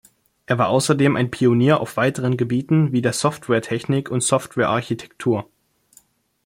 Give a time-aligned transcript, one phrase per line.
[0.47, 5.47] Er war außerdem ein Pionier auf weiteren Gebieten wie der Softwaretechnik und Softwarearchitektur.